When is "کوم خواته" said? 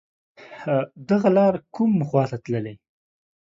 1.75-2.37